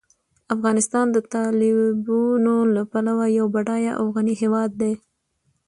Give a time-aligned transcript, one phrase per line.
[0.55, 4.93] افغانستان د تالابونو له پلوه یو بډایه او غني هېواد دی.